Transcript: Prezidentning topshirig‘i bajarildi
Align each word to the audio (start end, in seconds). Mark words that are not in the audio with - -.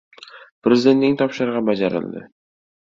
Prezidentning 0.67 1.15
topshirig‘i 1.21 1.63
bajarildi 1.71 2.27